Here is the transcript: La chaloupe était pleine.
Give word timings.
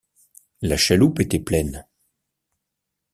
La 0.63 0.77
chaloupe 0.77 1.19
était 1.19 1.37
pleine. 1.37 1.85